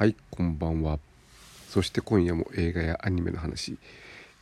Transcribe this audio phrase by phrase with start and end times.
[0.00, 0.98] はいこんばんは。
[1.68, 3.76] そして今夜も映画やアニメの話。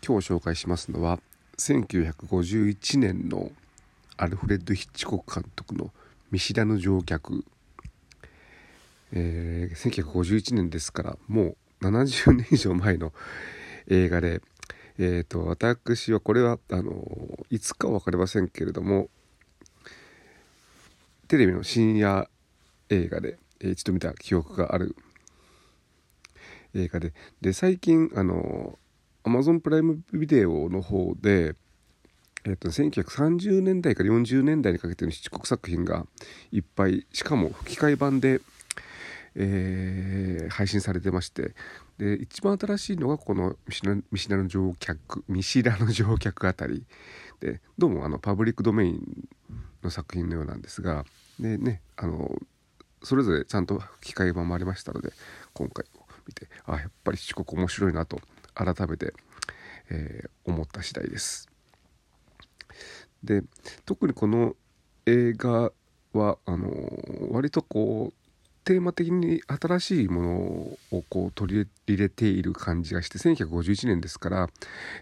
[0.07, 1.19] 今日紹介しますのは
[1.57, 3.51] 1951年の
[4.17, 5.91] アルフレッド・ヒッチコック監督の
[6.31, 7.45] 「見知らぬ乗客」
[9.11, 13.13] えー、1951年ですからもう70年以上前の
[13.89, 14.43] 映画で、
[14.97, 17.05] えーと、私はこれはあの
[17.51, 19.09] いつかは分かりませんけれども
[21.27, 22.31] テレビの深夜
[22.91, 24.95] 映画で一度見た記憶がある
[26.75, 27.13] 映画で。
[27.41, 28.79] で最近あの
[29.25, 31.55] アマゾンプライムビデオの方で、
[32.45, 36.07] えっと、1930年代から40年代にかけての七国作品が
[36.53, 38.41] いっぱいしかも吹き替え版で、
[39.35, 41.55] えー、配信されてまして。
[41.99, 46.87] で一番新しいのがこの見知らぬ乗客見知らぬ乗客あたり。
[47.41, 49.29] でどうもあのパブリックドメイン
[49.83, 51.05] の作品のようなんですが。
[51.41, 52.41] でねあの
[53.03, 55.13] それぞれちゃんと吹き替え版もありましたので
[55.53, 55.85] 今回
[56.29, 58.21] 見てあやっぱり四国面白いなと
[58.55, 59.15] 改めて、
[59.91, 61.49] えー、思った次第です。
[63.25, 63.43] で
[63.85, 64.55] 特にこの
[65.07, 65.73] 映画
[66.13, 66.71] はあの
[67.31, 68.29] 割とこう
[68.65, 74.51] テーマ的に新しいものをこう取り入れている感じがして1951年ですから、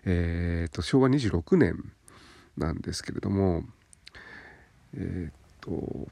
[0.04, 1.92] えーと、昭和26年
[2.56, 3.64] なんですけれども、
[4.96, 6.08] えーと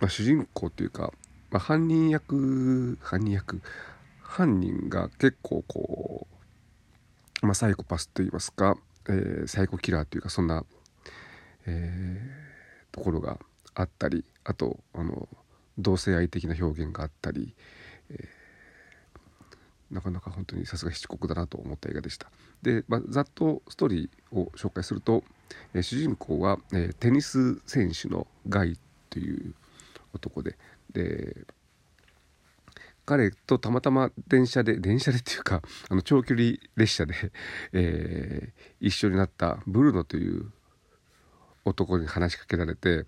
[0.00, 1.12] まあ、主人公というか、
[1.50, 3.60] まあ、犯人役犯人役
[4.28, 6.26] 犯人が結構こ
[7.42, 8.76] う、まあ、サイコパスといいますか、
[9.08, 10.64] えー、サイコキラーというかそんな、
[11.66, 13.38] えー、ところが
[13.74, 15.28] あったりあとあの
[15.78, 17.54] 同性愛的な表現があったり、
[18.10, 22.30] えー、なかなか本当にさすが七国だなと思った映画でした。
[22.62, 25.22] で、まあ、ざっとストーリーを紹介すると、
[25.74, 28.78] えー、主人公は、えー、テニス選手のガイ
[29.10, 29.54] という
[30.14, 30.56] 男で
[30.92, 31.46] で
[33.06, 37.14] 彼とたまたま電車で電車でっていうか あの長距離列車で、
[37.72, 40.52] えー、一緒になったブルーノという
[41.64, 43.06] 男に話しかけられて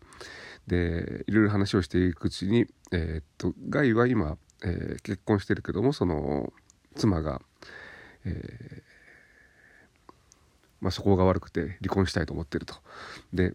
[0.66, 6.53] でいろいろ話をしていくうちに、えー、っとガイは今、えー、結婚してるけどもその
[6.94, 7.42] 妻が、
[8.25, 8.88] えー
[10.80, 12.76] まあ、そこが悪くて離婚したいと思ってると。
[13.32, 13.54] で、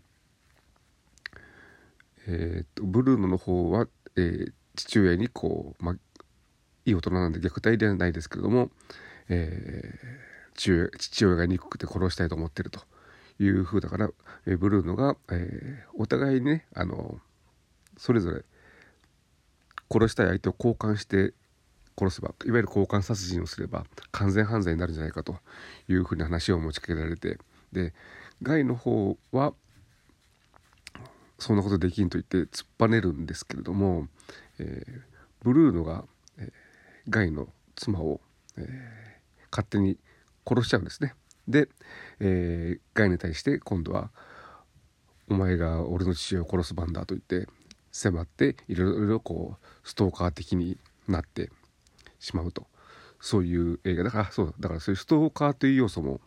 [2.28, 5.96] えー、っとブルーノの方は、えー、父親にこう、ま、
[6.86, 8.70] いい大人なんで虐待ではないですけれども、
[9.30, 12.80] えー、父親父親が憎くて殺したいと思ってると
[13.40, 14.10] いうふうだから、
[14.46, 17.20] えー、ブルーノが、えー、お互いにねあの
[17.98, 18.44] それぞれ
[19.92, 21.34] 殺したい相手を交換して
[21.98, 25.38] 殺せばいわゆる交換殺人をすれば完全犯罪になるんじゃないかと
[25.88, 27.38] いうふうに話を持ちかけられて
[27.72, 27.94] で
[28.42, 29.54] ガイの方は
[31.40, 34.08] そんなことできんと言って突っぱねるんですけれども、
[34.60, 35.02] えー、
[35.44, 36.06] ブルーノが
[37.10, 38.22] ガイの妻を、
[38.58, 38.66] えー、
[39.52, 39.98] 勝手に
[40.48, 41.16] 殺しちゃうんですね。
[41.48, 41.70] で、
[42.20, 44.12] えー、ガイに対して今度は
[45.30, 47.50] 「お前が俺の父親を殺す番だ」と言って
[47.92, 50.78] 迫っていろいろこうストーカー的に
[51.08, 51.52] なって
[52.20, 52.68] しまうと。
[53.20, 54.04] そういう映画。
[54.04, 54.68] だからそうだ。
[54.68, 56.20] からそういうストーカーという要素も、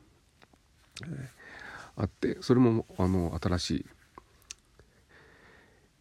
[1.05, 3.87] えー、あってそれもあの新しい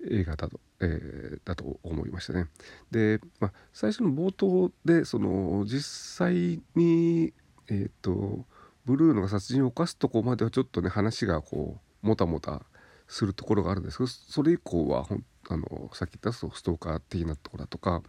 [0.09, 2.47] 映画だとえー、だと思いましたね。
[2.91, 5.81] で、まあ、最初の冒頭でその実
[6.17, 7.33] 際に、
[7.69, 8.45] えーと、
[8.85, 12.63] ブルーノが殺人を犯すとこまではちょっとね話がこうもたもた
[13.07, 18.01] するところがあるんですけどそれ以降はほんあのさっき言ったストーカー的なところだとか、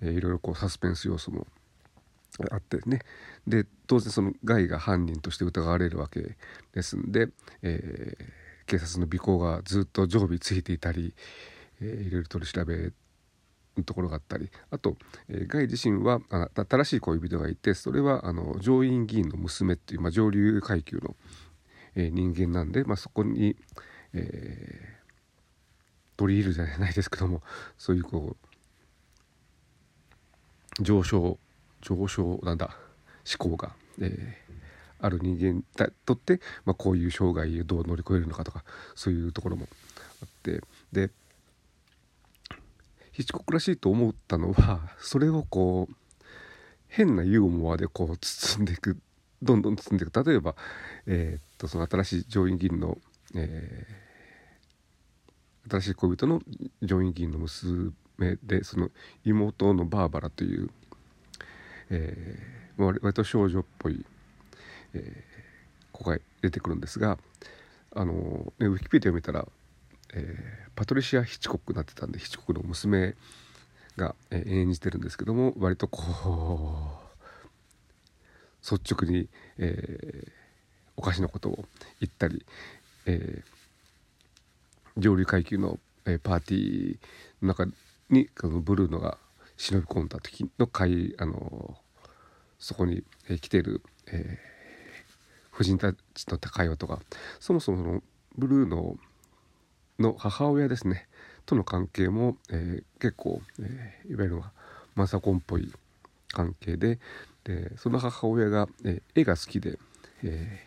[0.00, 1.46] えー、いろいろこうサスペンス要素も
[2.50, 3.00] あってね
[3.46, 6.36] で当然そのガイが犯人として疑われるわけ
[6.72, 7.28] ですんで、
[7.62, 8.24] えー、
[8.66, 11.14] 警察の尾行がずっと常備ついていたり、
[11.80, 12.92] えー、いろいろ取り調べ
[13.76, 14.96] のところがあったりあと、
[15.28, 21.14] えー、ガイ自身はあ新しい恋人がいてそれはあの上院議員の娘っていう、まあ、上流階級の、
[21.94, 23.56] えー、人間なんで、まあ、そこに、
[24.14, 27.42] えー、取り入るじゃないですけども
[27.78, 28.36] そういうこ
[30.80, 31.38] う上昇
[31.82, 32.76] 上昇なんだ
[33.38, 34.56] 思考が、えー、
[35.00, 35.64] ある人間に
[36.04, 38.64] とって、まあ、こういう障害をどう乗り越えるのかとか
[38.94, 39.68] そういうところも
[40.22, 40.62] あって。
[40.92, 41.10] で
[43.12, 45.94] ヒッチコクらしいと思ったのはそれをこう
[46.88, 48.98] 変なユーモアでこう包んでいく
[49.42, 50.24] どんどん包んでいく。
[50.24, 50.54] 例えば、
[51.06, 52.98] えー、っとその新しい上院議員の、
[53.34, 56.42] えー、新しい恋人の
[56.82, 57.92] 上院議員の娘
[58.42, 58.90] でその
[59.24, 60.70] 妹のバーバラという、
[61.90, 64.04] えー、割と少女っぽい、
[64.96, 67.18] えー、子が出てくるんですが
[67.94, 69.46] あの、ね、ウィキペディアを見たら
[70.14, 73.14] えー、パトリシア・ヒチコックになってたんでヒチコックの娘
[73.96, 76.02] が、えー、演じてるんですけども割とこ
[78.62, 79.28] う率直に、
[79.58, 80.30] えー、
[80.96, 81.64] おかしなことを
[82.00, 82.44] 言ったり、
[83.06, 86.98] えー、上流階級の、えー、パーティー
[87.42, 87.66] の中
[88.10, 89.18] にこのブルーノが
[89.56, 91.76] 忍び込んだ時の会あの
[92.58, 94.55] そこに、えー、来てる、えー、
[95.56, 97.00] 夫人たちの会話とか
[97.40, 98.02] そもそもの
[98.36, 98.96] ブルーノ
[99.98, 101.08] の母親ですね。
[101.46, 104.42] との関係も、えー、結構、えー、いわゆる
[104.94, 105.72] マサコンっぽい
[106.28, 106.98] 関係で
[107.44, 109.78] でその母親が、えー、絵が好きで、
[110.24, 110.66] え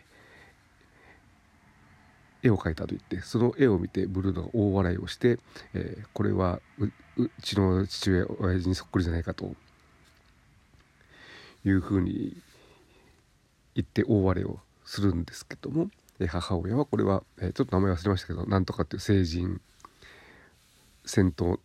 [2.42, 5.38] 絵を描いたと言ってその絵を見てブルーノが大笑いをして、
[5.74, 6.60] えこれは
[7.16, 9.54] うちの父親親父にそっくりじゃないかと。
[11.64, 12.36] いうふうに
[13.74, 14.58] 言って大笑いを
[14.90, 15.88] するんですけども、
[16.18, 19.60] え母親はこれは、えちょっと名前忘れましたけどなんとかっていう成人
[21.04, 21.60] 戦闘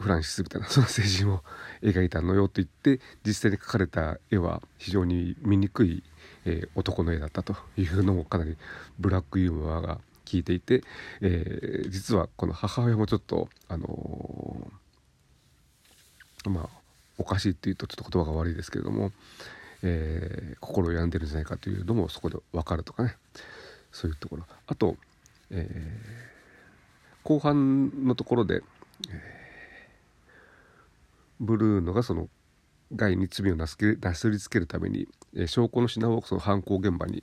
[0.00, 1.44] フランシスみたいなその成人を
[1.80, 6.02] 描いたのよと言って実際に描かれた絵は非常に醜い、
[6.44, 8.56] え、男の絵だったというのもかなり
[8.98, 10.82] ブラックユーモアが効いていて、
[11.20, 16.68] えー、実はこの母親もちょっとあのー、まあ
[17.16, 19.12] おかしいっていうとちょっと言葉が悪いですけれども、
[19.88, 23.16] えー、心を病んでるんじゃないかというのもそこで分かるとかね。
[23.92, 24.44] そういうところ。
[24.66, 24.96] あと、
[25.50, 28.62] えー、後半のところで、
[29.08, 29.14] えー、
[31.40, 32.28] ブルーノがその
[32.94, 37.22] 害に罪をなすけなすりつけるために、えー、証拠の品をその犯行現場に、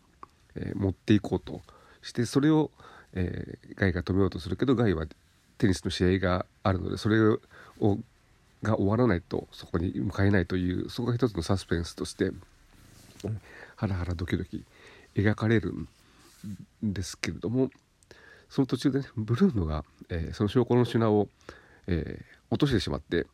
[0.56, 1.62] えー、持っていこうと
[2.02, 2.72] してそれを、
[3.14, 5.06] えー、ガイが止めようとするけどガイは
[5.58, 7.40] テニスの試合があるのでそれを
[8.64, 12.32] が終わらないとそこに向かえないというそこが一つのサスペンスとして
[13.76, 14.64] ハラハラドキドキ
[15.16, 15.88] 描かれるん
[16.82, 17.70] ですけれども
[18.50, 21.28] その途中でねブルーノが、えー、その証拠の品を、
[21.88, 23.26] えー、落としてしまって、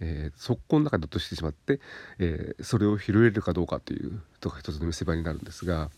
[0.00, 1.80] えー、速攻の中で落としてしまって、
[2.18, 5.90] えー、それを拾えるかどうかというとが一つの見せ場になるんですが、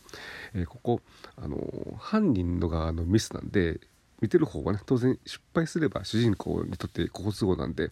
[0.55, 1.01] え、ここ、
[1.37, 1.59] あの
[1.99, 3.81] 犯人の側のミスなんで
[4.21, 7.91] 見てる方はね当然失敗すれば主人公にとって好都合なんで、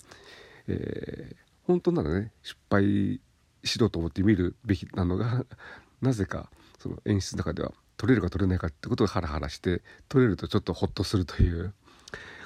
[0.67, 1.37] えー、
[1.67, 3.21] 本当ならね失敗
[3.65, 5.45] しろと思って見るべきなのが
[6.01, 11.75] なぜかその演出の中では取れるか取れないかってことがハラハラして取れるとちょっとホッとするという。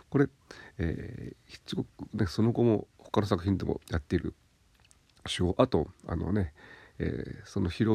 [0.08, 0.28] これ、
[0.76, 4.34] えー、ヒッチコックねその後も他の作品でもやっている
[5.24, 6.52] 手法あとあのね、
[6.98, 7.86] えー、その拾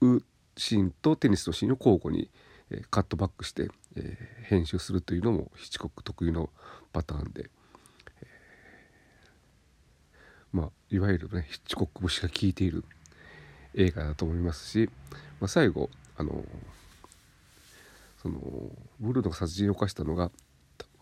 [0.00, 0.22] う
[0.56, 2.30] シーンとテニスのシーンを交互に、
[2.70, 6.50] えー、カットバックして、えー、編集するというのもヒッチコック特有の
[6.92, 7.50] パターンで、
[10.52, 12.84] まあいわゆるねヒッチコック節が効いている
[13.74, 14.90] 映画だと思いますし、
[15.40, 16.44] まあ、最後あの
[18.22, 18.40] その
[18.98, 20.30] ブルーノが殺人を犯したのが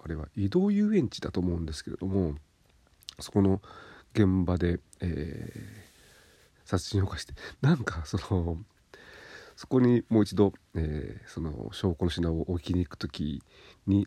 [0.05, 2.35] あれは移動遊園地だと思うんですけれども
[3.19, 3.61] そこの
[4.15, 8.59] 現場で、えー、殺人を犯してなんかその
[9.57, 13.43] そこにもう一度、えー、その証拠の品を置きに行く時
[13.87, 14.07] に、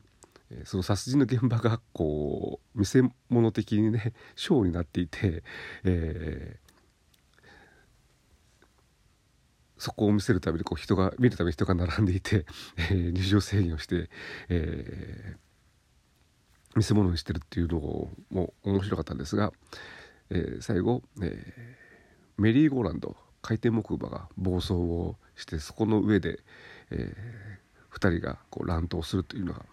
[0.65, 5.43] その殺人の現場がこう見せ物的にね ショーになっていて、
[5.83, 6.69] えー、
[9.77, 12.45] そこを見せるためにこう人が見るために人が並んでいて、
[12.77, 14.09] えー、入場制限をして、
[14.49, 17.79] えー、見せ物にしてるっていうの
[18.31, 19.53] も面白かったんですが、
[20.31, 26.39] えー、最後、えー、メリーゴーランド回転木馬が暴走をしてそこの上で、
[26.89, 29.63] えー、2人がこう乱闘するというのが、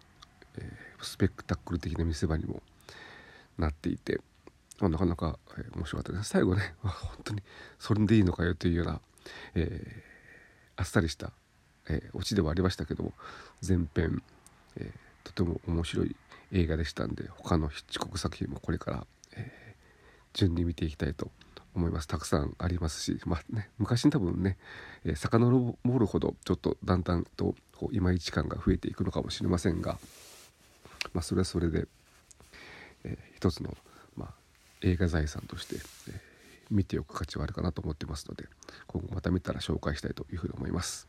[0.59, 2.63] えー、スペクタクル的な見せ場にも
[3.59, 4.21] なっていて、
[4.81, 6.31] まあ、なかなか、えー、面白かったです。
[6.31, 6.93] 最後ね本
[7.25, 7.43] 当に
[7.79, 9.01] それでいいのかよというような
[9.55, 11.33] えー、あっさりした、
[11.89, 13.13] えー、オチではありましたけども
[13.67, 14.23] 前編、
[14.77, 14.93] え、
[15.25, 16.15] とても面白い
[16.53, 19.75] 映画でしたんで他のヒッチコック作品もこれから、え、
[20.33, 21.31] 順に見ていきたいと
[21.75, 22.09] 思います。
[22.09, 24.57] たくさんありますし、まあね、昔に多分ね、
[25.05, 29.99] えー、遡るほどちょっとだんだんとこう今一感が増えていくのかもしれませんが、
[31.17, 31.89] まあ、それはそれで、
[33.05, 33.75] えー、一つの、
[34.17, 34.35] まあ、
[34.83, 35.77] 映画財産として、
[36.09, 36.37] えー
[36.71, 38.45] 見ておく価値はあるかなと思ってますので
[38.87, 41.07] 今後また見たら紹介したいというふうに思います。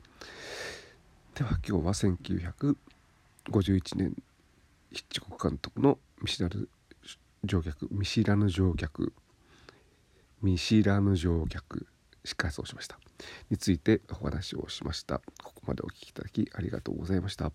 [1.35, 4.15] では今日は1951年
[4.91, 6.67] ヒッチコック監督の見知らぬ
[7.43, 9.13] 乗客見知らぬ乗客
[10.41, 11.87] 見知らぬ乗客
[12.23, 12.99] しかそうしました。
[13.49, 15.21] についてお話をしました。
[15.43, 17.51] ここまでお聴きいただきありがとうございました。